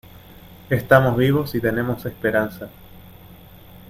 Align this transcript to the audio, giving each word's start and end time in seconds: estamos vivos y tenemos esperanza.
estamos 0.71 1.15
vivos 1.15 1.53
y 1.53 1.61
tenemos 1.61 2.03
esperanza. 2.07 2.71